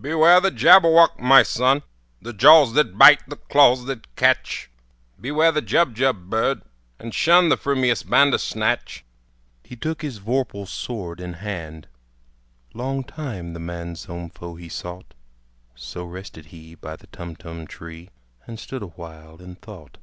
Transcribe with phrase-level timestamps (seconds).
[0.00, 1.82] "Beware the Jabberwock, my son!
[2.20, 4.70] The jaws that bite, the claws that catch!
[5.20, 6.62] Beware the Jubjub bird,
[7.00, 9.04] and shun The frumious Bandersnatch!"
[9.64, 11.88] He took his vorpal sword in hand:
[12.74, 15.14] Long time the manxome foe he sought.
[15.74, 18.10] So rested he by the Tumtum tree,
[18.46, 19.98] And stood awhile in thought.